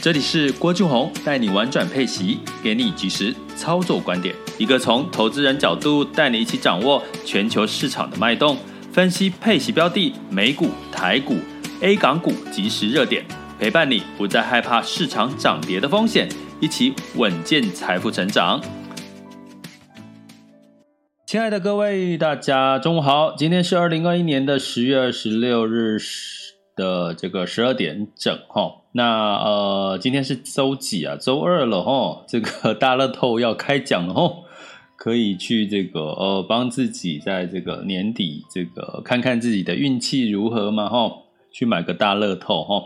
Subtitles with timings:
[0.00, 8.56] 这里是郭俊宏带你玩转配息，给你及时操作观点，一个从投资人角度带你一起掌握全球市场的脉动，
[8.92, 11.34] 分析配息标的、美股、台股、
[11.80, 13.24] A 港股即时热点，
[13.58, 16.28] 陪伴你不再害怕市场涨跌的风险，
[16.60, 18.62] 一起稳健财富成长。
[21.26, 25.98] 亲爱的各位，大家中午好，今天是二零二一年的十月二十六日
[26.78, 28.76] 的这个十二点整哈。
[28.92, 31.16] 那呃，今天是周几啊？
[31.16, 34.32] 周二了哈，这个大乐透要开奖了哈，
[34.96, 41.12] 可以去这个呃帮自己在这个年底这个看看自己的运气如何嘛哈。
[41.50, 42.84] 去买个大乐透哈，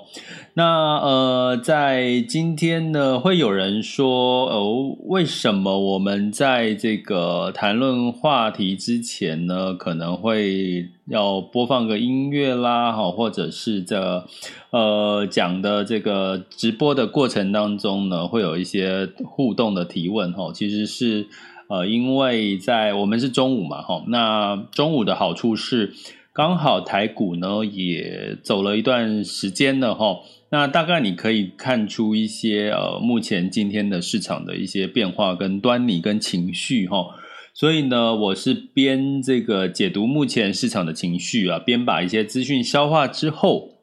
[0.54, 14.24] 那呃，在今天呢，会有人说哦，为什么我们在这个谈论话题之前呢，可能会要播放个音乐啦，哈，或者是这
[14.70, 21.26] 呃讲的这个直播的过程当中呢，会有一些互动的提问哈，其实是
[21.68, 25.92] 呃，因为在我们是中午嘛，哈，那中午的好处是。
[26.34, 37.06] 刚好台股呢也走了一段时间了哈，那大概你可以看出一些呃目前今天的市场的一些变化跟端倪跟情绪哈，
[37.52, 43.81] 所以呢我是边这个解读目前市场的情绪啊，边把一些资讯消化之后。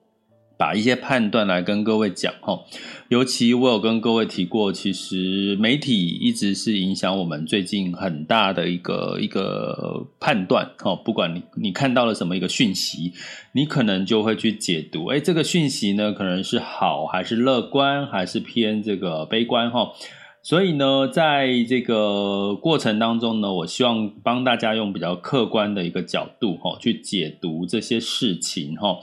[0.59, 2.59] 把一些判断来跟各位讲哈，
[3.07, 10.93] 尤其我有跟各位提过，其实媒体一直是影响我们最近很大的一个一个判断哈。
[10.97, 13.13] 不管你你看到了什么一个讯息，
[13.53, 19.93] 你可能就会去解读，诶，这个讯息呢可能是好还是乐观，还是偏这个悲观哈。
[20.41, 28.97] 所以呢，在这个过程当中呢，我希望帮大家用比较客观的一个角度哈，去解读这些事情哈。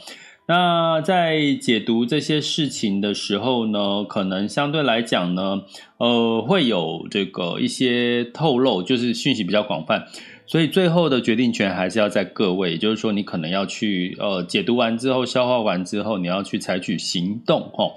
[0.48, 5.62] 那在解读这些事情的时候呢，可能相对来讲呢，
[5.98, 10.06] 呃，会有这个一些透露，就是讯息比较广泛，
[10.46, 17.94] 所以最后的决定权还是要在各位，也就是说，你可能要去呃解读完之后，消化完之后，你要去采取行动齁。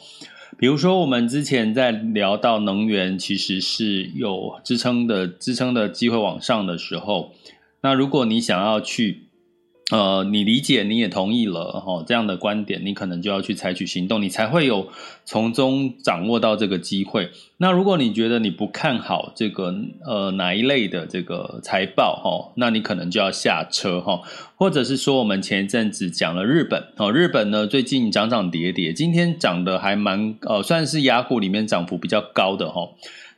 [0.58, 7.32] 比如说，我们之前在聊到能源其实是有支撑的，支撑的机会往上的时候，
[7.82, 9.29] 那如果你想要去。
[9.92, 14.88] 呃，你理解，你也同意了哈，这样的观点，你可能就要去采取行动，你才会有
[15.26, 17.32] 从中掌握到这个机会。
[17.58, 19.74] 那如果你觉得你不看好这个
[20.06, 24.22] 呃哪一类的这个财报哈，那你可能就要下车哈，
[24.56, 32.90] 或者是说我们前一阵子讲了日本哦，日本呢最近涨涨跌跌，今天涨得还蛮呃，算是雅虎里面涨幅比较高的哈。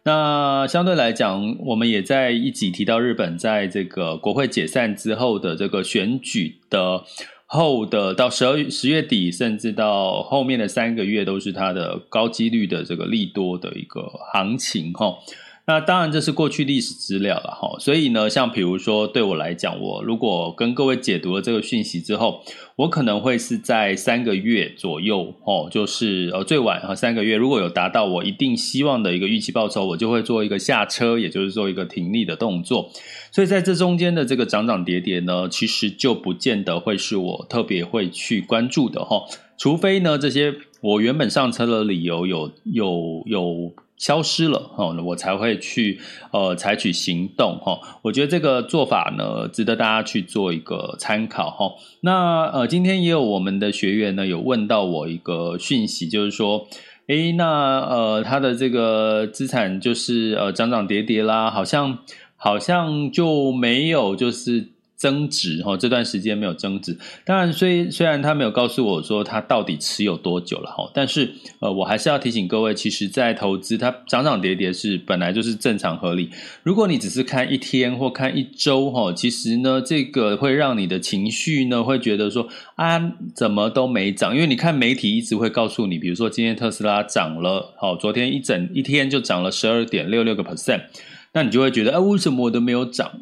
[0.03, 7.03] 那相对来讲，我们也在一集提到日本在这个国会解散之后的这个选举的
[7.45, 14.01] 后的到十二十月底，甚至到后面的三个月，都是它的高几率的这个利多的一个
[14.33, 15.17] 行情哈。
[15.67, 22.41] 那当然，这是过去历史资料了哈，所以呢，像比如说对我来讲，我如果跟各位解读了这个讯息之后，
[22.77, 32.89] 我可能会是在三个月左右哦，就是呃最晚和三个月，如果有达到我一定希望的一个预期报酬，我就会做一个下车，也就是做一个停利的动作。
[33.31, 39.23] 所以在这中间的这个涨涨跌跌呢，其实就不见得会是我特别会去关注的哈，
[39.57, 43.73] 除非呢这些我原本上车的理由有有有。
[44.01, 45.99] 消失了哈，我才会去
[46.31, 47.79] 呃采取行动哈。
[48.01, 51.71] 我觉得这个做法呢，值得大家去做一个参考哈。
[52.01, 56.67] 那呃，今天也有我们的学员呢，有问到我一个讯息，就是说，
[57.05, 57.45] 诶，那
[57.81, 61.99] 呃，他的这个资产就是呃涨涨跌跌啦，好像
[62.35, 64.69] 好像就没有就是。
[65.01, 66.95] 增值哈，这段时间没有增值。
[67.25, 76.29] 当然，虽虽然他没有告诉我说他到底持有多久了哈，但是呃，我还是要提醒各位，其实，在投资它涨涨跌跌是本来就是正常合理。
[76.61, 83.01] 如果你只是看一天或看一周哈，其实呢，这个会让你的情绪呢会觉得说啊，
[83.33, 84.35] 怎么都没涨？
[84.35, 90.83] 因为你看媒体一直会告诉你，比如说今天特斯拉涨了，好，昨天一整一天就涨了十二点六六个 percent，
[91.33, 93.21] 那你就会觉得啊，为什么我都没有涨？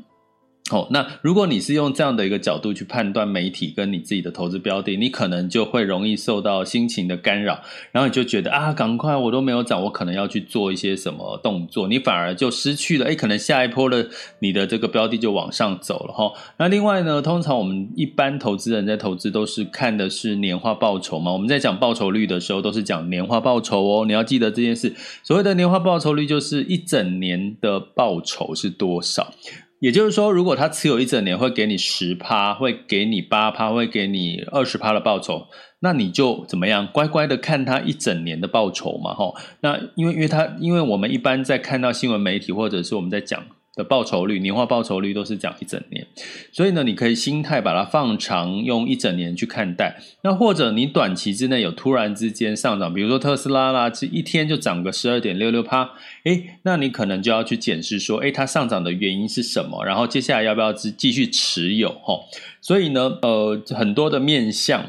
[0.72, 7.60] 哦，那如果你是用这样的一个角度去判断媒体跟你自己的投资标的，你可能就会容易受到心情的干扰，
[7.92, 14.08] 然后你就觉得啊，赶快我都没有涨，我可能要去做一些什么动作，你反而就失去了，诶，可能下一波的
[14.40, 16.32] 你的这个标的就往上走了哈。
[16.58, 24.94] 那另外呢，通常我们一般投资人在投资都是看的是年化报酬嘛，我们在讲报酬率的时候都是讲年化报酬哦，你要记得这件事。
[25.24, 29.34] 所谓的年化报酬率就是一整年的报酬是多少。
[29.80, 35.48] 也就是说，如果他持有一整年，会给你十趴，会给你八趴，会给你二十趴的报酬，
[35.80, 36.88] 那你就怎么样？
[36.92, 39.36] 乖乖的看他一整年的报酬嘛，吼。
[39.62, 43.44] 那因为，因为他，因为我们一般在看到新闻媒体，或者是我们在讲。
[43.80, 46.06] 的报酬率，年化报酬率都是讲一整年，
[46.52, 49.98] 所以呢，你可以心态把它放长，用一整年去看待。
[50.22, 55.92] 那或者你短期之内有突然之间上涨，比如说特斯拉啦，这一天就涨个十二点六六趴，
[56.26, 59.86] 诶，那你可能就要去检视说，诶，它上涨的原因是什么？
[59.86, 61.90] 然后接下来要不要继继续持有？
[62.04, 62.26] 吼，
[62.60, 64.84] 所以呢，呃，很多的面向。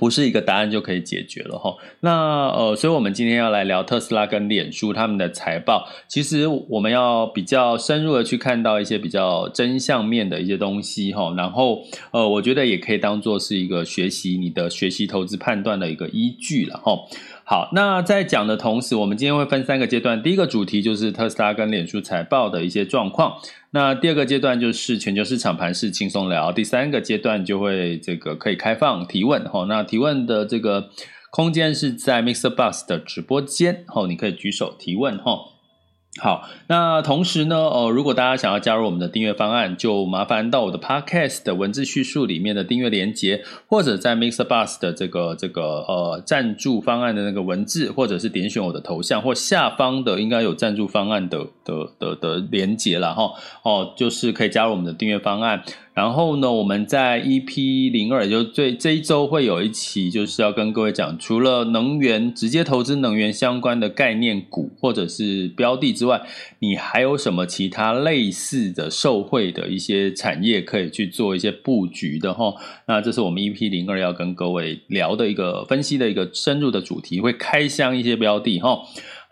[0.00, 1.76] 不是一个答案就可以解决了哈。
[2.00, 5.86] 那呃，所以我们今天要来聊特斯拉跟脸书他们的财报。
[6.08, 11.34] 其实我们要比较深入的去看到一些比较真相面的一些东西哈。
[11.36, 16.96] 然后呃，我觉得也可以当做是一个学习你的学习投资判断的一个依据了哈。
[17.50, 20.22] 好，那在讲的同时，我们今天会分三个阶段。
[20.22, 23.38] 第一个主题就是特斯拉跟脸书财报的一些状况。
[23.72, 26.52] 那第二个阶段就是全球市场盘势轻松聊。
[26.52, 29.64] 第三个阶段就会这个可以开放提问哈。
[29.68, 30.90] 那提问的这个
[31.32, 35.36] 空间是在 Mixer Bus 的直播间，哈，你可以举手提问哈。
[36.18, 53.32] 好，那同时呢，呃，如果大家想要加入我们的订阅方案，就麻烦到我的 Podcast 的文字叙述里面的订阅连接，或者在 MixerBus 的这个这个呃赞助方案的那个文字，或者是点选我的头像或下方的应该有赞助方案的的的的连接了哈，
[53.62, 55.62] 哦，就是可以加入我们的订阅方案。
[55.92, 66.22] 然后呢，我们在 EP 零二，也就最这这一周会有一期，就是要跟各位讲，除了能源直接投资能源相关的概念股或者是标的之外，
[66.60, 72.54] 你还有什么其他类似的受惠的一些产业可以去做一些布局的哈？
[72.86, 78.80] 那这是我们 EP 零二要跟各位聊的一个分析的一个深入的主题，会开箱一些标的哈。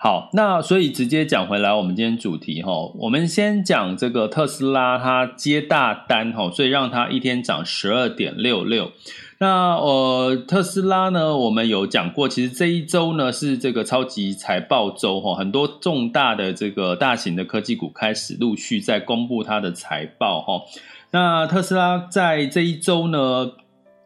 [0.01, 8.93] 好，那所以直接讲回来，我们今天主题哈，我们先讲这个特斯拉，它接大单哈，所以让它一天涨十二点六六。
[9.39, 20.63] 那呃，特斯拉呢，我们有讲过，其实这一周呢是这个超级财报周哈，很多重大的这个大型的科技股开始陆续在公布它的财报哈。
[21.11, 23.51] 那特斯拉在这一周呢，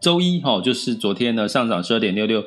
[0.00, 2.42] 周一哈，就是昨天呢上涨十二点六六。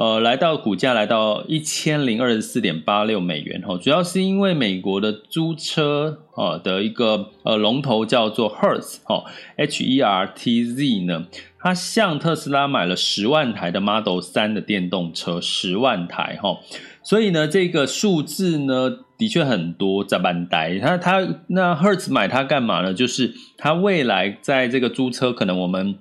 [0.00, 9.24] 呃，来到股价来到一千零二十四点八六美元哈，主要是因为美国的租车啊的一个呃龙头叫做 Hertz 哈
[9.56, 11.26] ，H E R T Z 呢，
[11.58, 16.56] 它向特斯拉买了十万台的 Model 3的电动车，十万台哈，
[17.02, 22.94] 所以呢这个数字呢的确很多，在班呆，它它那 Hertz 买它干嘛呢？
[22.94, 25.98] 就是它未来在这个租车可能我们。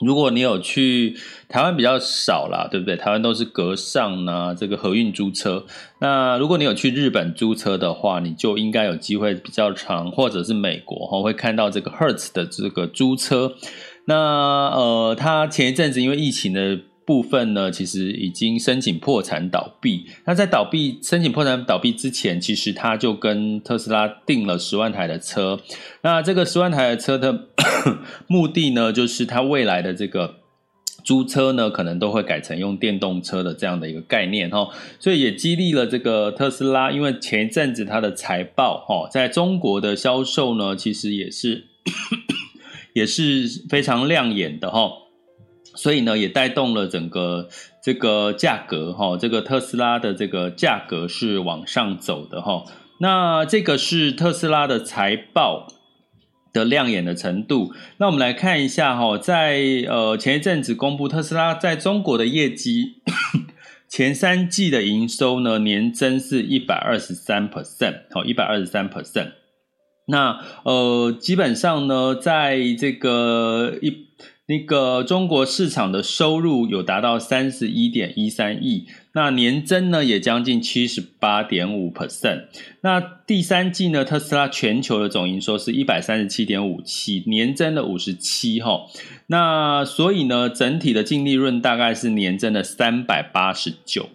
[0.00, 1.16] 如果你有去
[1.48, 2.96] 台湾比较少啦，对不对？
[2.96, 5.64] 台湾都是隔上呢，这个合运租车。
[6.00, 13.54] 那如果你有去日本租车的话，你就应该有机会比较长，或者是美国哈，会看到这个 Hertz 的这个租车。
[14.04, 16.80] 那呃，他前一阵子因为疫情的。
[17.06, 20.06] 部分呢，其实已经申请破产倒闭。
[20.24, 25.60] 那在倒闭申请破产倒闭之前，其实他就跟特斯拉订了十万台的车。
[26.02, 27.46] 那这个十万台的车的
[28.26, 30.38] 目的呢，就是他未来的这个
[31.04, 34.68] 租车呢，可能都会改成用电动车的这样的一个概念哈。
[34.98, 41.66] 所以也激励了这个特斯拉，因为前一阵子它的财报哈，在中国的销售呢，其实也是
[42.94, 44.90] 也是非常亮眼的哈。
[45.76, 47.48] 所以呢，也带动了整个
[47.82, 52.64] 这个价格哈，这个特斯拉的这个价格是往上走的哈。
[52.98, 55.66] 那这个是特斯拉的财报
[56.52, 57.74] 的亮眼的程度。
[57.98, 63.02] 那我们来看一下哈，在呃前一阵子公布特斯拉在中国的业绩，
[63.86, 69.32] 前三季的营收呢，年增是一百二十三 percent，好，一百二十三 percent。
[70.06, 74.06] 那呃基本上呢，在这个一。
[74.48, 82.44] 那个中国市场的收入有达到三十一点一三亿，那年增呢也将近七十八点五 percent。
[82.80, 88.86] 那第三季呢，特斯拉全球的总营收是一百三十七点五七，年增了五十七哈。
[89.26, 94.08] 那所以呢，整体的净利润大概是年增了三百八十九。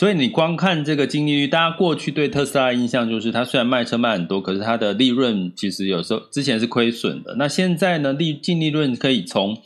[0.00, 7.34] 所以你光看这个净利率，大家过去对特斯拉印象就是，它虽然卖车卖很多，可是它的利润其实有时候之前是亏损的。
[7.36, 9.58] 那现在呢，利净利润可以从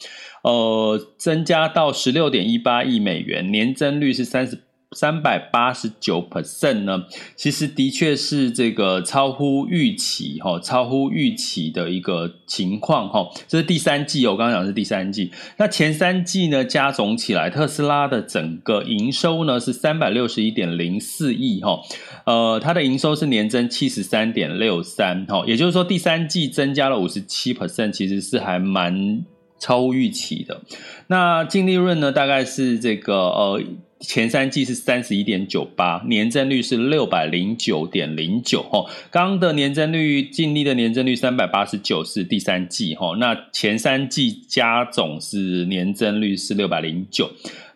[0.43, 4.59] 呃增加到十六点一八亿美元，年增率是三十。
[4.95, 7.05] 三百八十九 percent 呢，
[7.37, 13.29] 其实的确是这个超乎预期哈，超乎预期的一个情况哈。
[13.49, 15.31] 这是第三季，我刚刚讲是第三季。
[15.57, 21.81] 那前三季呢，加总起来，特斯拉的整个营收呢是三百六十一点零四亿哈，
[22.25, 29.25] 呃，它的营收是年增七十三点六三哈，也就是说第三季增加了五十七 percent，其实是还蛮
[29.59, 30.61] 超乎预期的。
[31.09, 33.63] 那净利润呢，大概是这个呃。
[34.05, 38.89] 前三季是三十一点九八，年增率是六百零九点零九吼。
[39.11, 47.31] 刚刚的年增率，净利的年增率三百八十九是第三季哈，那前三季加总是年增率是六百零九。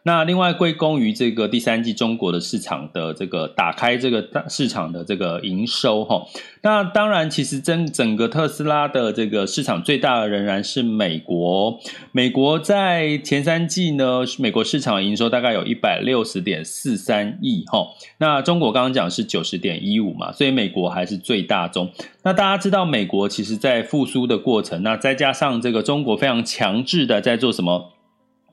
[0.09, 6.27] 那另外归功于这个第三季中国的市场的这个打开这个大市场的这个营收哈，
[6.63, 11.79] 那当然其实整整个特斯拉的这个市场最大的仍然是美国，
[12.11, 17.87] 美国在前三季呢，美国市场营收大概有一百六十点四三亿哈，
[18.17, 21.93] 那中国刚刚讲是九十点一五嘛，所以美国还是最大宗。
[22.23, 27.93] 那大家知道美国其实在复苏的过程，那再加上这个中国非常强制的在做什么？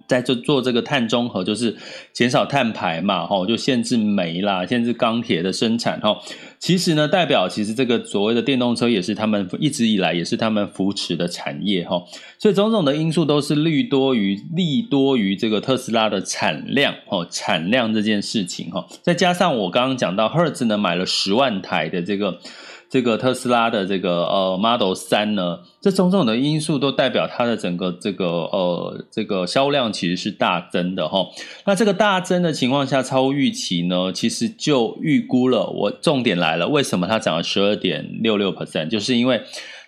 [0.07, 1.75] 在做做这个碳中和，就是
[2.13, 6.17] 减少碳排嘛，吼，就限制煤啦，限制钢铁的生产，吼。
[6.59, 12.07] 其实呢，代表其实这个所谓的电动车也是他们一直以来也是他们扶持的产业，吼。
[12.39, 18.85] 所以种种的因素都是利多于利多于这个特斯拉的产量，哦，产量这件事情，哈。
[19.01, 22.39] 再加上我刚刚讲到，Hertz 呢买了十万台的这个。
[22.95, 31.27] 这个特斯拉的这个呃 Model 三呢，这种种的因素都代表它的整个这个呃这个销量其实是大增的哈。
[31.65, 35.67] 那这个大增的情况下超预期呢，其实就预估了。
[35.67, 38.87] 我重点来了，为什么它涨了十二点六六 percent？
[38.87, 39.41] 就是因为。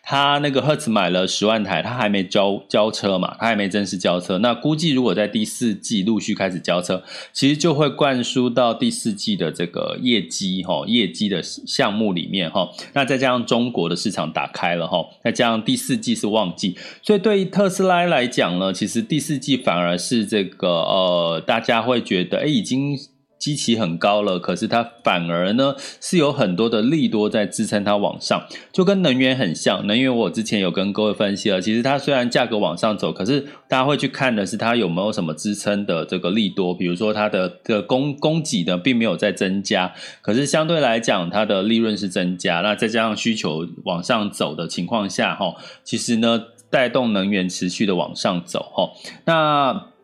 [0.09, 4.37] 他那个 Hertz 买了十万台，他还没交交车嘛，他还没正式交车。
[4.37, 12.69] 那估计如果在第四季陆续开始交车，其实就会灌输到第四季的这个业绩哈，业绩的项目里面哈。
[12.93, 22.97] 那再加上中国的市场打开了哈，再加上第四季是旺季，所以对于特斯拉来讲呢，其实第四季反而是这个呃，大家会觉得诶已经。
[23.37, 29.85] 基期很高了，可是它反而呢是有很多的利多在支撑它往上，就跟能源很像。
[29.85, 48.91] 能源我之前有跟各位分析了，其实它虽然价格往上走，可是大家会去看的是它有没有什么支撑的这个利多，比如说它的的供供给呢并没有在增加，可是相对来讲它的利润是增加，那再加上需求往上走的情况下，哈，其实呢带动能源持续的往上走，哈，
[49.25, 49.96] 那。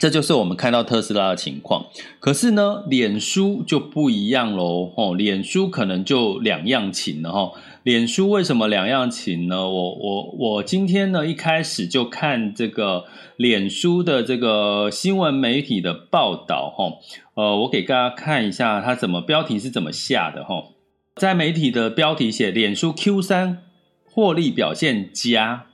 [0.00, 1.84] 这就是我们看到特斯拉的情况，
[2.18, 9.68] 可是呢，脸书就不一样喽，吼，脸书可能就两样情了，吼，脸书为什么两样情呢？
[9.68, 13.04] 我我我今天呢一开始就看这个
[13.36, 16.98] 脸书的这个新闻媒体的报道，吼，
[17.34, 20.72] 呃，我给大家看一下它怎么标题是怎么下的，吼，
[21.16, 23.58] 在媒体的标题写脸书 Q 三
[24.06, 25.66] 获利表现佳。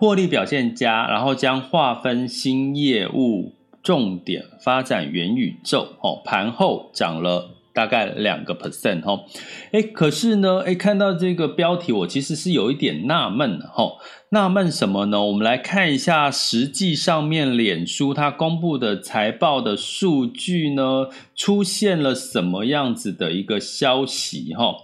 [0.00, 3.52] 获利表现佳，然后将划分新业务
[3.82, 9.26] 重点发展元宇宙哦，盘后涨了大概两个 percent 哦，
[9.72, 13.92] 诶，可是呢，诶，看到这个标题，我其实是有一点纳闷的哈，
[14.30, 15.22] 纳闷什么呢？
[15.22, 24.76] 我们来看一下实际上面脸书它公布的财报的数据呢，出现了什么样子的一个消息哈？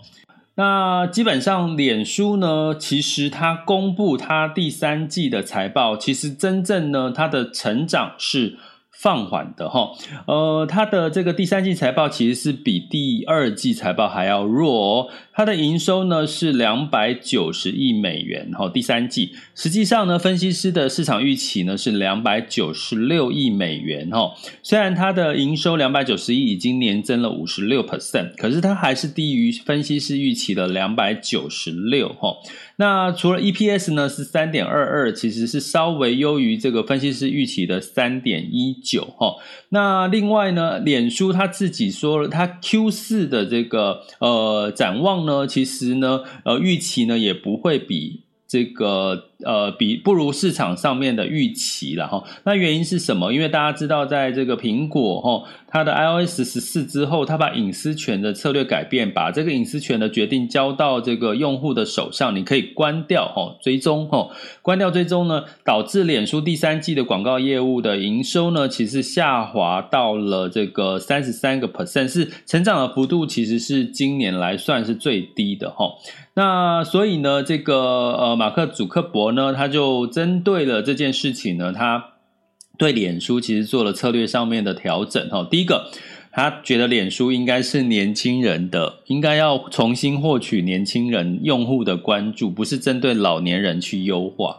[0.57, 8.59] 那基本上，脸书呢，其实它公布它第三季的财报，其实真正呢，它的成长是。
[8.99, 9.91] 放缓的哈，
[10.27, 15.09] 呃，它的这个第三季财报其实是比第二季财报还要弱哦。
[15.37, 24.33] 它的营收呢是两百九十亿美元，哈，第三季实际上呢，分析师的市场预期呢是两百九十六亿美元，哈。
[24.63, 32.35] 虽然它的营收两百九十亿已经年增了五十六 percent，可是它还是低于分析师预期的两百九十六，哈。
[32.79, 39.35] 那除了 EPS 呢是三点二二，其实是稍微优于这个分析师预期的三点一九哈。
[39.69, 48.23] 那另外呢，脸书他自己说了，他 Q 四的这个呃展望呢，其实呢呃预期呢也不会比
[48.57, 52.25] 这个呃比不如市场上面的预期了哈。
[52.45, 53.31] 那原因是什么？
[53.31, 64.31] 因为大家知道，在这个苹果哈，它的 iOS 十四之后，它把隐私权的策略改变，把这个隐私权的决定交到这个用户的手上，你可以关掉哈追踪哈，
[64.63, 75.91] 关掉追踪呢，导致脸书第三季的广告业务的营收呢，其实下滑到了这个三十三个 percent，是成长的幅度其实是今年来算是最低的哈。
[76.39, 77.75] 那所以呢，这个
[78.13, 82.09] 呃，马克·祖克伯呢，他就针对了这件事情呢，他
[82.77, 85.49] 对脸书其实做了策略上面的调整哈。
[85.51, 85.91] 第一个，
[86.37, 94.59] 他觉得脸书应该是年轻人的，应该要重新获取年轻人用户的关注，不是针对老年人去优化。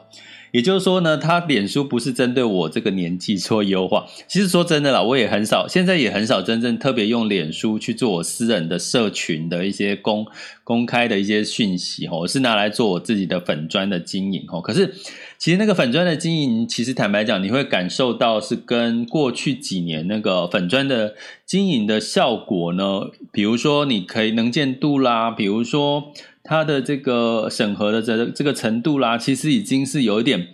[0.52, 4.08] 也就是说呢，他脸书不是针对我这个年纪做优化。
[4.28, 10.26] 其实说真的啦，我也很少，现在也很少真正特别用脸书去做我私人的社群的一些公
[10.64, 14.60] 公开的一些讯息哦，我是拿来做我自己的粉专的经营哦。
[14.62, 14.96] 可是
[15.38, 21.16] 其实那个粉砖的经营，其实坦白讲，你会感受到是跟过去几年那个粉砖的
[21.46, 26.12] 经营的效果呢，比如说你可以能见度啦，比如说。
[26.50, 30.48] 它的这个审核的这这个程度啦，其实已经是有一点，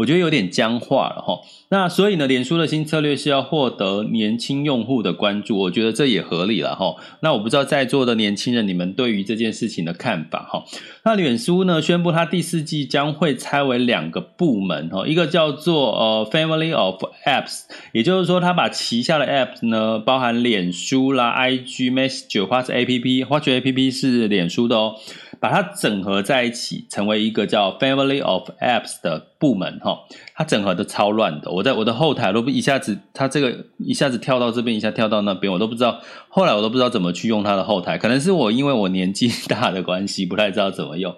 [0.00, 1.40] 我觉得有点僵化了哈。
[1.68, 6.96] 那所以呢，脸书的新策略是要获得年轻用户的关注，我觉得这也合理了哈。
[7.20, 10.64] 那我不知道在座的年轻人，你们对于这件事情的看法哈。
[11.04, 24.94] 那脸书呢，宣布它第四季将会拆为两个部门哈，一个叫做呃 Family of Apps，也就是说，它把旗下的 Apps 呢，包含脸书啦、IG、Messenger 或者 APP，或者 APP 是脸书的哦。
[25.40, 29.98] 把它整合在一起，成为一个叫 Family of Apps 的部门哈。
[30.34, 36.00] 它整合的超乱的，我在我的后台都不一下子，它这个一下子跳到这边，一下跳到那边，我都不知道。
[36.28, 41.16] 后来我都不知道怎么去用它的后台，可能是我因为我年纪 大的关系，不太知道怎么用。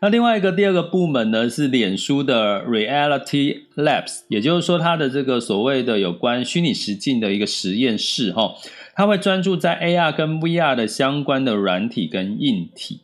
[0.00, 8.54] 那另外一个第二个部门呢，是脸书的 Reality Labs，也就是说它的这个所谓的有关虚拟实境的一个实验室哈，
[8.94, 13.00] 它会专注在 AR 跟 VR 的相关的软体跟硬体。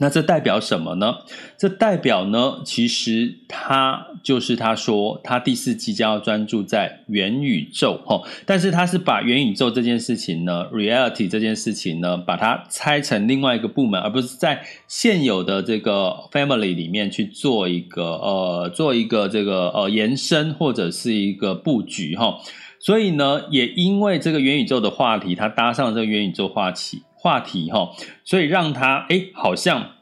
[0.00, 1.18] 那这代表什么呢？
[1.56, 22.40] 这代表呢，其实他就是他说他第四季将要专注在元宇宙哈，但是他是把元宇宙这件事情呢，reality 这件事情呢，把它拆成另外一个部门，而不是在现有的这个 family 里面去做一个呃做一个这个呃延伸或者是一个布局哈。
[22.80, 27.02] 所以呢，也因为这个元宇宙的话题，它搭上了这个元宇宙话题。
[27.16, 27.90] 话题哈，
[28.22, 29.92] 所以让他诶好像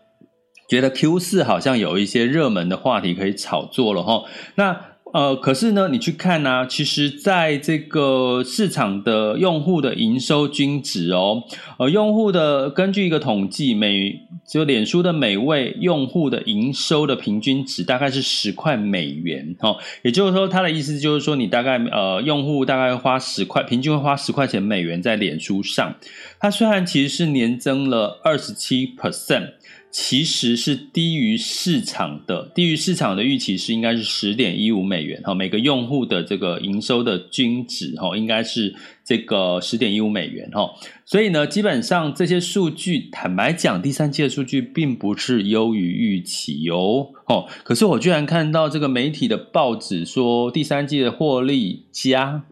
[0.72, 4.24] 觉得 Q 四好像有一些热门的话题可以炒作了哈。
[4.54, 4.80] 那
[5.12, 11.42] 呃，可是呢，你去看呢、其实在这个市场的用户的营收均值哦，
[11.78, 19.76] 呃，用户的根据一个统计，每就脸书的每位用户的营收的平均值大概是十块美元哈。
[20.00, 25.94] 也就是说，他的意思就是说，你大概呃，用户大概花十块，平均会花十块钱美元在脸书上。
[26.40, 29.50] 它虽然其实是年增了二十七 percent。
[29.92, 38.74] 其实是低于市场的，低于市场的预期是应该是十点一五美元哈，每个用户的这个营收的均值哈，应该是
[39.04, 40.70] 这个十点一五美元哈，
[41.04, 52.44] 所以呢，基本上这些数据，坦白讲，第三季的数据并不是优于预期哟，哦，可是我居然看到这个媒体的报纸说第三季的获利加。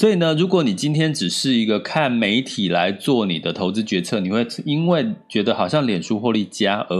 [0.00, 6.96] 所以呢，如果你今天只是一个看媒体来做你的投资决策，你会因为觉得好像脸书获利佳而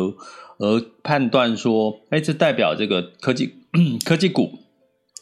[0.59, 3.55] 而判断说，哎，这代表这个科技
[4.05, 4.51] 科技股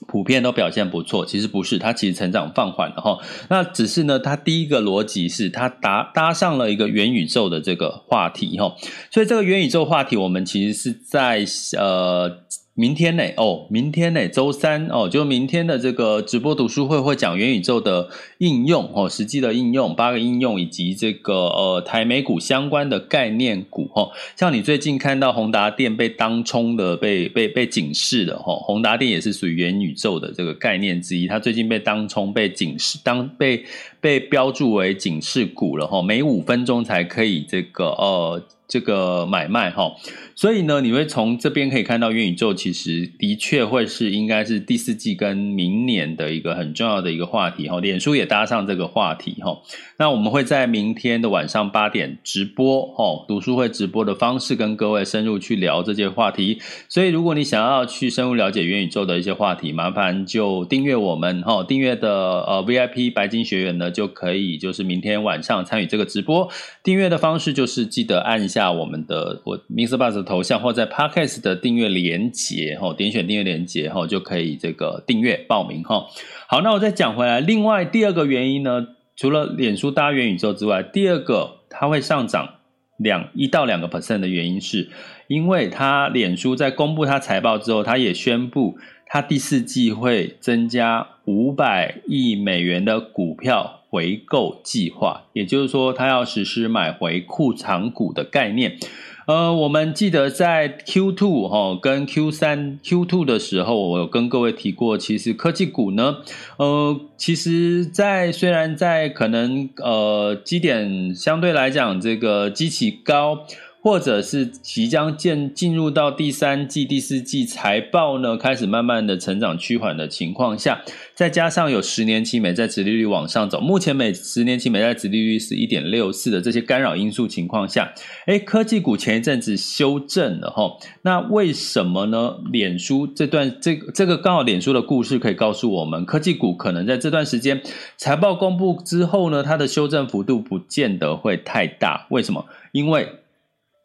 [0.08, 1.24] 普遍都表现不错。
[1.24, 3.20] 其实不是，它其实成长放缓了哈。
[3.48, 8.74] 那只是呢，它第一个逻辑是它搭搭上了一个元宇宙的这个话题哈。
[9.12, 11.44] 所以这个元宇宙话题，我们其实是在
[11.78, 12.40] 呃。
[12.78, 13.24] 明天呢？
[13.36, 14.28] 哦，明天呢？
[14.28, 33.64] 周三哦，就明天的这个直播读书会会讲元宇宙的应用哦，实际的应用，八个应用以及这个呃台美股相关的概念股哦，像你最近看到宏达电被当冲的，被被被警示的哈，宏达电也是属于元宇宙的这个概念之一，它最近被当冲被警示，当被
[34.00, 38.40] 被标注为警示股了哈，每五分钟才可以这个呃。
[38.68, 39.96] 这个买卖哈，
[40.34, 47.80] 所以呢，你会从这边可以看到元宇宙其实的确会是应该是第四季跟明年的一个很重要的一个话题哈。
[47.80, 49.62] 脸书也搭上这个话题哈。
[49.96, 56.60] 那我们会在明天的晚上八点直播哈，读书会直播的方式跟各位深入去聊这些话题。
[56.90, 62.10] 所以如果你想要去深入了解元宇宙的一些话题，麻烦就订阅我们哈，订阅的
[62.42, 66.46] 呃 VIP 白金学员呢就可以就是明天晚上参与这个直播。
[66.82, 68.57] 订阅的方式就是记得按一下。
[68.58, 69.96] 下我们的我 Mr.
[69.96, 76.06] Bus 的头像，或在 Podcast 的订阅连接哈，点选订阅连接哈，就可以这个订阅报名哈。
[76.48, 82.54] 好，那我再讲回来，另外第二个原因呢，除了脸书搭元宇宙之外，第二个它会上涨
[82.98, 84.90] 两一到两个 percent 的原因是，
[85.28, 88.76] 因为它脸书在公布它财报之后，它也宣布。
[89.10, 98.78] 它第四季会增加五百亿美元的股票回购计划，也就是说，他要实施买回库藏股的概念。
[99.26, 106.16] 呃，我们记得在 Q two 哈跟 Q 三 Q two 的时候，我有跟各位提过，其实科技股呢，
[106.56, 113.44] 呃，其实在虽然在可能呃基点相对来讲这个基期高。
[113.88, 120.82] 或者是即将进进入到第三季、第四季财报呢，开始慢慢的成长趋缓的情况下，
[121.14, 127.94] 再加上有十年期美债殖利率往上走，目前每十年期美债殖利率是一点六四的这些干扰因素情况下，
[128.26, 132.36] 诶，科技股前一阵子修正了齁，那为什么呢？
[132.52, 137.62] 脸书这段这这个刚好脸书的故事可以告诉我们，科技股可能在这段时间
[137.96, 142.44] 财报公布之后呢，它的修正幅度不见得会太大，为什么？
[142.72, 143.08] 因为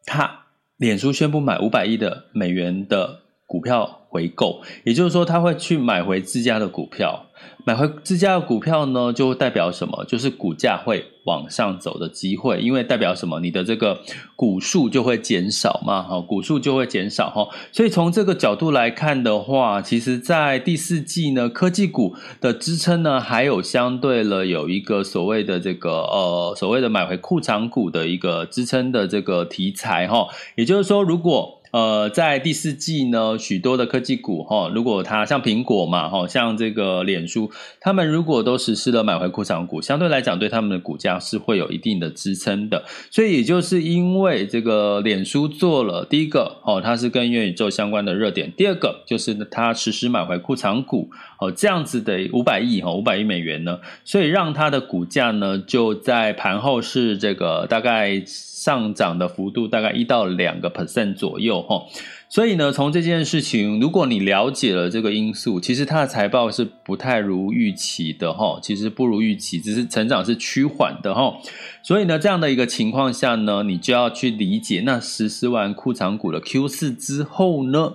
[0.04, 7.26] 他脸书宣布买五百亿的美元的股票回购，也就是说，他会去买回自家的股票。
[7.66, 10.04] 买回自家的股票呢，就代表什么？
[10.04, 13.40] 就是股价会往上走的机会，因为代表什么？
[13.40, 14.00] 你的这个
[14.36, 17.48] 股数就会减少嘛，哈，股数就会减少哈。
[17.72, 30.28] 所以从这个角度来看的话，其实，在第四季呢，科技股的支撑呢，还有相对了有一个所谓的这个呃，所谓的买回库藏股的一个支撑的这个题材哈。
[30.56, 42.84] 也就是说，如果呃，在第四季呢，许多的科技股哈，如果它像苹果嘛哈，像这个脸书，他们如果都实施了买回库藏股，相对来讲对他们的股价是会有一定的支撑的。
[43.10, 51.10] 所以也就是因为这个脸书做了第一个哦，它是跟元宇宙相关的热点；第二个就是它实施买回库藏股
[51.40, 58.22] 哦，这样子的五百亿哈，五百亿美元呢，所以让它的股价呢就在盘后是这个大概。
[58.64, 61.82] 上涨的幅度大概一到两个 percent 左右哈，
[62.30, 71.34] 所以呢，从这件事情，如果你了解了这个因素，其实它的财报是不太如预期的哈，其实不如预期，只是成长是趋缓的哈。
[71.82, 77.92] 所以呢，这样的一个情况下呢，你就要去理解，那实施完库藏股的 Q 四之后呢，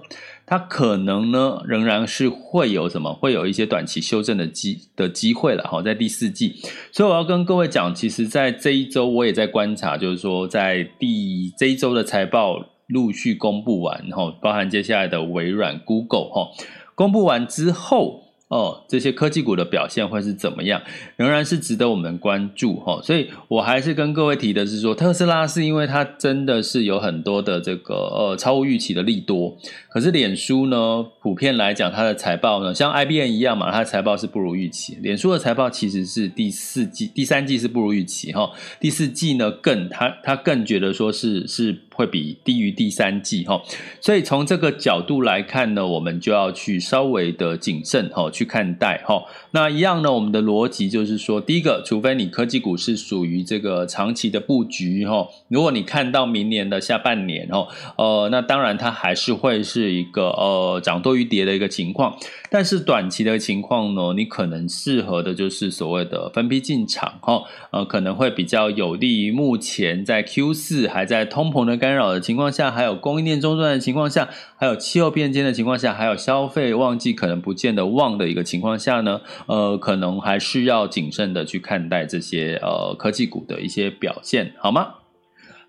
[0.50, 6.56] 它可能呢，仍然是会有什么，会有一些短期修正的机的机会了哈，在第四季。
[6.92, 16.48] 所以我要跟各位讲，其实，在这一周我也在观察，就是说，在第这一周的财报陆续公布完，后，包含接下来的微软、Google 哈，
[16.96, 18.29] 公布完之后。
[18.50, 20.82] 哦，这些科技股的表现会是怎么样，
[21.16, 23.00] 仍然是值得我们关注哈。
[23.04, 29.56] 所以我还是跟各位提的是说，特斯拉是因为它真的是有很多的这个呃超乎预期的利多，
[29.88, 34.98] 可是脸书呢，普遍来讲它的财报呢，像 IBM 一样嘛，它的财报是不如预期。
[35.02, 41.78] 脸书的财报其实是第四季、第三季是不如预期哈，第四季呢更它它更觉得说是是。
[42.00, 43.62] 会比低于第三季哈，
[44.00, 49.26] 所以从这个角度来看呢，我们就要去稍微的谨慎哈去看待哈。
[49.52, 62.18] 那一样呢，我们的逻辑就是说，第一个，除非你科技股是属于这个长期的布局哈，如果你看到明年的下半年哦，呃，那当然它还是会是一个呃涨多于跌的一个情况。
[62.52, 84.96] 但是短期的情况呢，你可能适合的就是所谓的分批进场哈，呃，可能会比较有利于目前在 Q 四还在通膨的干扰的情况下，还有供应链中断的情况下，还有气候变迁的情况下，还有消费旺季可能不见得旺的一个情况下呢，呃，可能还是要谨慎的去看待这些呃科技股的一些表现，好吗？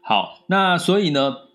[0.03, 1.50] 好，那所以呢。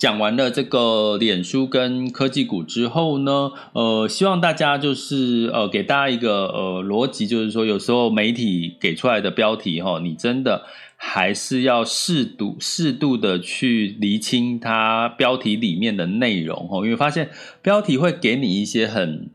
[0.00, 10.64] 讲完了这个脸书跟科技股之后呢，呃，希望大家就是呃，给大家一个呃逻辑，就是说有时候媒体给出来的标题哈，你真的
[10.96, 17.28] 还是要适度适度的去厘清它标题里面的内容哈，因为发现
[17.60, 19.28] 标题会给你一些很。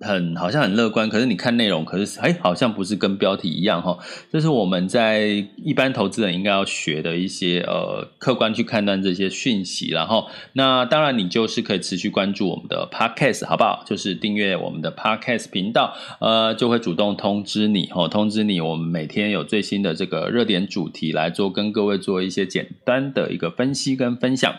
[0.00, 3.98] 很好像很乐观，可是你看内容，可是哎，好像不是跟标题一样哈。
[4.30, 9.88] 这是我们在一般投资人应该要学的一些呃，客观去判断这些讯息。
[9.88, 13.82] 然后，那当然你就是可以持续关注我们的 Podcast，好不好？
[13.86, 24.54] 就是订阅我们的 Podcast 频道，呃，就会主动通知你哦，通知你我们每天有最新的这个热点主题来做，跟各位做一些简单的一个分析跟分享。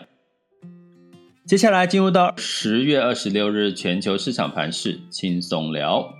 [1.50, 6.14] 接下来进入到十月二十六日全球市场盘势轻松聊。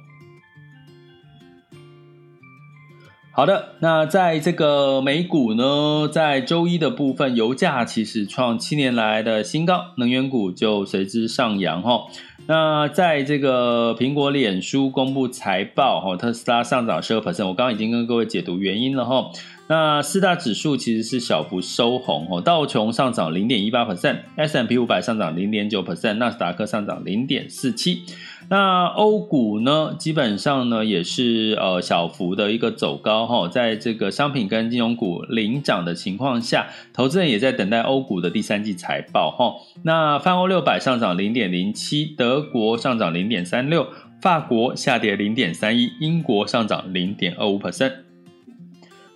[3.31, 12.09] 好的，那在这个美股呢，在周一的部分，油价其实创七年来的新高，能源股就随之上扬哈。
[12.49, 19.31] 那在这个苹果、脸书公布财报哈，特斯拉上涨十二 percent，我刚刚已经跟各位解读原因了哈。
[19.71, 28.03] 那四大指数其实是小幅收红哦，道琼上涨零点一八 percent，S&P 五百上涨零点九 percent，纳斯达克上涨零点四七。
[28.49, 39.55] 那欧股呢，基本上呢也是呃小幅的一个走高哈，在这个商品跟金融股领涨的情况下，投资人也在等待欧股的第三季财报哈。
[39.85, 43.87] 那泛欧六百上涨零点零七，德国上涨零点三六，
[44.21, 48.10] 法国下跌零点三一，英国上涨零点二五 percent。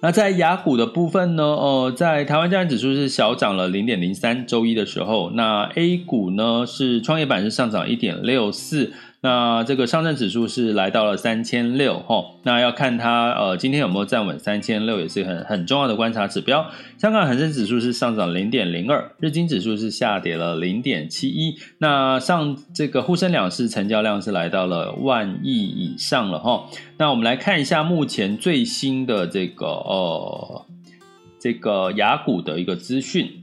[0.05, 1.43] 那在雅虎的部分呢？
[1.43, 8.93] 呃，在台湾加权指数是小涨了零点零三，周一的时候，那 A 股呢是创业板是上涨一点六四。
[9.25, 16.71] 那这个上证指数是来到了三千六哈，那要看它呃今天有没有站稳三千六，也是很很重要的观察指标。
[16.99, 21.57] 香港恒生指数是上涨零点零二，日经指数是下跌了零点七一。
[21.79, 26.67] 那上这个沪深两市成交量是来到了万亿以上了哈。
[26.99, 30.67] 那我们来看一下目前最新的这个呃
[31.41, 33.43] 这个雅股的一个资讯。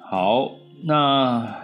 [0.00, 0.52] 好，
[0.84, 1.63] 那。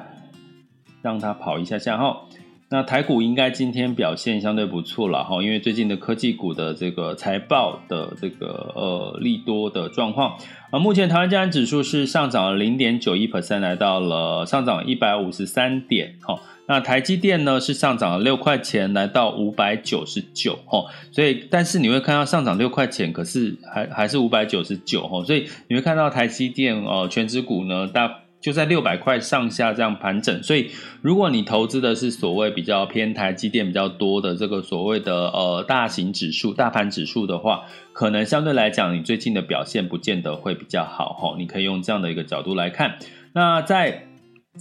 [1.03, 2.23] 让它跑一下下哈，
[2.69, 10.37] 那台股应该今天表现相对不错了哈，因为最近的科技股的这个财报的这个呃利多的状况
[10.71, 16.39] 啊，目前台湾加权指数是上涨了零点九一 percent，来到了上涨一百五十三点哈。
[16.67, 20.85] 那台积电呢是上涨了六块钱，来到五百九十九哈。
[21.11, 25.25] 所以，但是你会看到上涨六块钱，可是还还是五百九十九哈。
[25.25, 28.21] 所以你会看到台积电呃全指股呢大。
[28.41, 30.71] 就在六百块上下这样盘整，所以
[31.03, 41.37] 如果你投资的是所谓比较偏台积电比较多的这个所谓的呃大型指数、大盘指数的话，可能相对来讲你最近的表现不见得会比较好哈。
[41.39, 42.97] 你可以用这样的一个角度来看。
[43.35, 44.07] 那在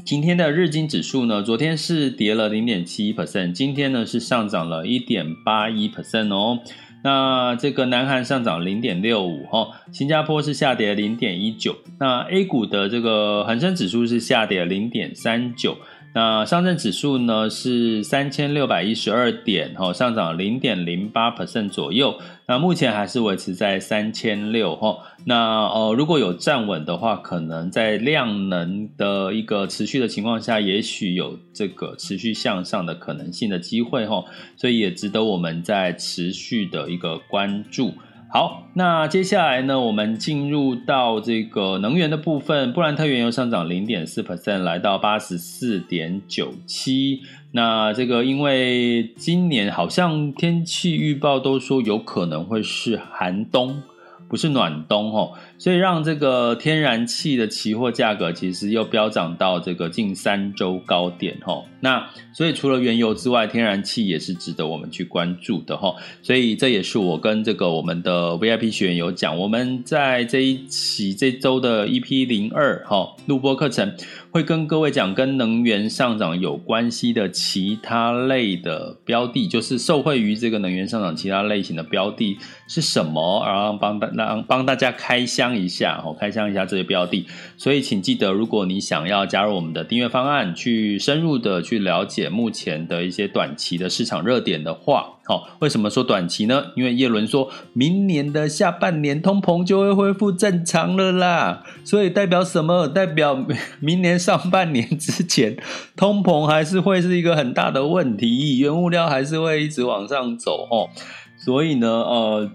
[0.05, 6.59] 今天的日经指数呢，昨天是跌了零点七一 percent，今天呢是上涨了一点八一 percent 哦。
[7.03, 15.77] 那这个南韩上涨零点六五哈，新加坡是下跌零点一九，那 A 股的这个恒生指数是下跌零点三九。
[16.11, 22.17] 那上证指数呢是三千六百一十二点，哈，上涨零点零八 percent 左右。
[22.47, 24.97] 那目前还是维持在三千六，哈。
[25.25, 34.25] 那呃，如果有站稳的话，可能在量能的一个持续的情况下，也许有这个持续向上的可能性的机会，哈。
[34.57, 37.93] 所以也值得我们在持续的一个关注。
[38.31, 47.21] 好，那接下来呢，我们进入到这个能源的部分，布兰特原油上涨零点四 percent，来到八十四点九七。
[47.53, 53.81] 那这个因为今年好像天气预报都说有可能会是寒冬。
[54.29, 61.65] 不是暖冬哦，所以让这个天然气的期货价格其实又飙涨到这个近三周高点哦。
[61.81, 65.95] 那所以除了原油之外，天然气也是值得我们去关注的哈。
[66.21, 73.93] 所以这也是我跟这个我们的 VIP 学员有讲，我们在这一期这周的 EP 零二哈录播课程。
[74.31, 82.37] 会跟各位讲跟能源上涨有关系的其他类的标的，就是受惠于这个能源上涨其他类型的标的
[82.67, 87.25] 是什么，然后帮大让帮大家开箱一下哦，开箱一下这些标的。
[87.57, 95.13] 所以请记得，如果你想要加入我们的订阅方案，去深入的去了解目前的一些短期的市场热点的话。
[95.25, 96.71] 好，为什么说短期呢？
[96.75, 102.87] 因为叶伦说明年的下半年通膨就会恢复正常了啦，所以代表什么？
[102.87, 103.45] 代表
[103.79, 105.55] 明年上半年之前，
[105.95, 110.89] 通膨还是会是一个很大的问题，原物料还是会一直往上走哦。
[111.37, 112.49] 所以呢，呃，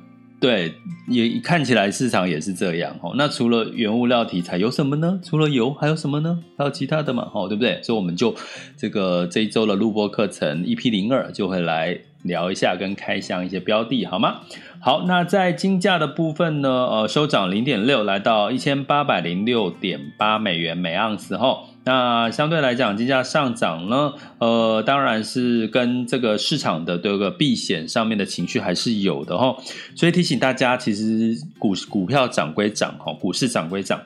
[0.47, 0.75] 对，
[1.09, 3.15] 也看起来市场也是这样哦。
[3.17, 5.19] 那除了原物料题材有什么呢？
[5.25, 6.39] 除了油还有什么呢？
[6.59, 7.31] 还有其他的嘛？
[7.33, 7.81] 哦，对不对？
[7.83, 8.35] 所以我们就
[8.77, 11.99] 这个这一周的录播课程 EP 零二就会来。
[12.25, 14.37] 聊一下跟开箱一些标的好吗？
[14.81, 21.59] 好，那在金价的部分呢，呃，收涨零点六，来到一千八百零六点八美元每盎司哈。
[21.85, 29.57] 那相对来讲，金价上涨呢，呃，当然是跟这个市场的这个避险上面的情绪还是有的哈。
[29.95, 34.01] 所以提醒大家，其实股股票涨归涨哈，股市涨归涨，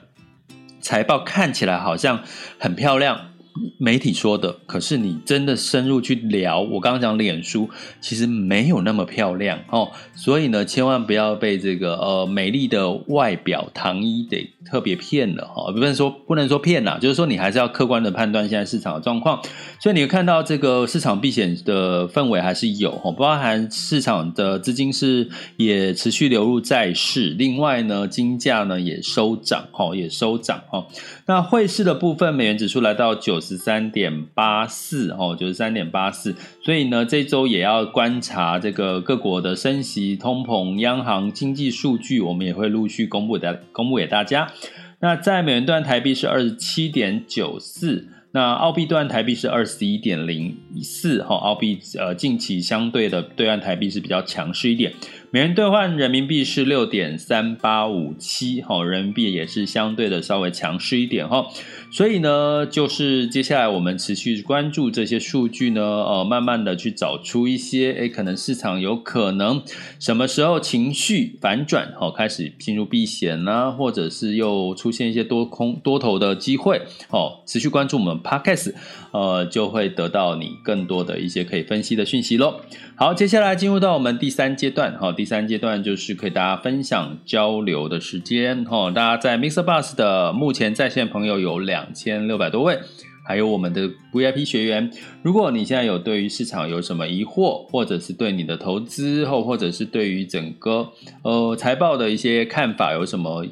[0.81, 2.25] 财报看起来好像
[2.59, 3.31] 很漂亮。
[3.79, 7.69] 媒体说的，可是你真的深入去聊，我刚刚讲脸书
[8.01, 19.41] 其实没有那么漂亮哦，所以呢，千万不要被这个呃美丽的外表糖衣给特别骗了哈，不能说不能说骗啦，就是说你还是要客观的判断现在市场的状况。
[19.81, 30.87] 所以你看到这个市场避险的氛围还是有哈，包含市场的资金是也持续流入债市，另外呢，金价呢也收涨哈，也收涨哈。
[31.27, 36.35] 那汇市的部分，美元指数来到九十三点八四哦，九十三点八四。
[36.63, 44.53] 所以呢，这周也要观察这个各国的升息、通膨、央行经济数据，我们也会陆续公布的，公布给大家。
[45.01, 48.09] 那在美元段，台币是二十七点九四。
[48.31, 54.93] 那澳币兑台币是二十一点零四，哈，澳币呃近期相对的兑换台币是比较强势一点。
[55.31, 61.47] 美元兑换人民币是六点三八五七，哈，人民币也是相对的稍微强势一点，哈。
[61.91, 69.63] 所以呢，就是接下来我们持续关注这些数据呢，呃，慢慢的去找出一些，诶，可能市场有可能
[69.99, 78.75] 什么时候情绪反转，哦，开始进入避险啦，或者是又出现一些多空多头的机会，哦，持续关注我们 Podcast，
[79.13, 82.61] 呃，就会得到你更多的一些可以分析的讯息喽。
[82.97, 89.65] 好，接下来进入到我们第三阶段，哈，第三阶段就是可以大家分享交流的时间，哈，大家在 Mr.
[89.65, 92.79] Bus 的目前在线朋友有两两千六百多位，
[93.25, 94.91] 还有我们的 VIP 学员，
[95.23, 100.91] 如果你现在有对于市场有什么疑惑，或者是对你的投资，或或者是对于整个
[101.23, 103.47] 呃财报的一些看法有什么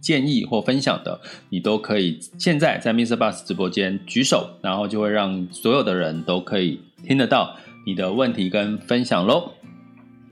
[0.00, 3.16] 建议或分享的，你都可以现在在 Mr.
[3.16, 7.56] Bus 直播间举手，然后就会让所有的人都可以听得到。
[7.86, 9.52] 你的问题跟分享喽，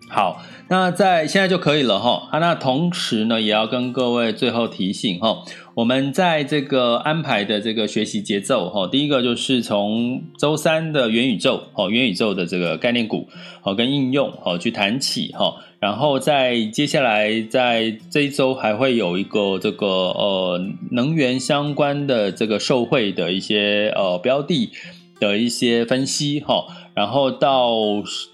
[0.09, 2.29] 好，那在现在就可以了哈。
[2.31, 13.27] 啊，那同时呢，也要跟各位最后提醒哈，我们在这个安排的这个学习节奏哈，第一个就是从周三的元宇宙哦，元宇宙的这个概念股
[13.63, 24.71] 哦跟应用哦去谈起哈，然后在接下来在这一周还会有一个这个呃能源相关的这个受惠的一些呃标的
[25.19, 26.67] 的一些分析哈。
[26.95, 27.73] 然后到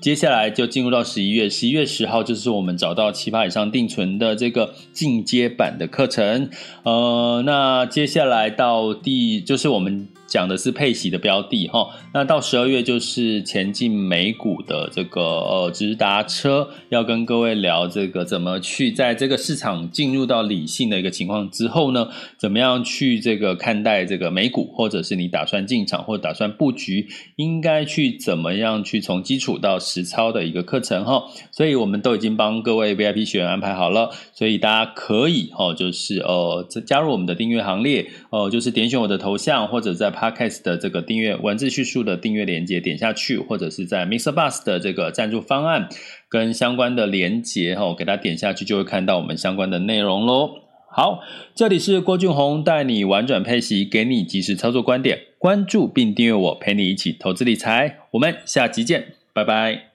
[0.00, 6.50] 接下来就进入到十一月，十一月十号就是我们找到七趴以上定存的这个进阶版的课程。
[6.82, 10.08] 呃，那接下来到第就是我们。
[10.28, 40.12] 讲的是配息的标的哈，那到十二月就是前进美股的这个呃直达车，要跟各位聊这个怎么去在这个市场进入到理性的一个情况之后呢，怎么样去这个看待这个美股，或者是你打算进场或打算布局，应该去怎么样去从基础到实操的一个课程哈，所以我们都已经帮各位 VIP 学员安排好了，所以大家可以哦，就是呃加入我们的订阅行列哦，就是点选我的头像或者在。
[40.18, 44.32] Podcast 的这个订阅文字叙述的订阅连接点下去，或者是在 Mr.
[44.32, 45.88] Bus 的这个赞助方案
[46.28, 50.50] 跟相关的连接哈，给它点下去就会看到我们相关的内容喽。
[50.90, 51.20] 好，
[51.54, 57.98] 这里是郭俊宏带你玩转配息，给你及时操作观点，关注并订阅我，陪你一起投资理财。
[58.10, 59.87] 我们下期见，拜拜。